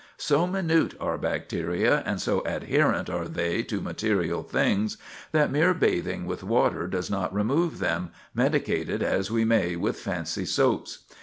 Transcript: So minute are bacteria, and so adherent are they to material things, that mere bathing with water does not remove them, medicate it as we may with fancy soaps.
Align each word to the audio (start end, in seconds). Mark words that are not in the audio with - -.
So 0.17 0.47
minute 0.47 0.95
are 0.99 1.19
bacteria, 1.19 2.01
and 2.07 2.19
so 2.19 2.39
adherent 2.43 3.07
are 3.07 3.27
they 3.27 3.61
to 3.61 3.81
material 3.81 4.41
things, 4.41 4.97
that 5.31 5.51
mere 5.51 5.75
bathing 5.75 6.25
with 6.25 6.43
water 6.43 6.87
does 6.87 7.11
not 7.11 7.31
remove 7.31 7.77
them, 7.77 8.09
medicate 8.35 8.89
it 8.89 9.03
as 9.03 9.29
we 9.29 9.45
may 9.45 9.75
with 9.75 9.99
fancy 9.99 10.45
soaps. 10.45 11.03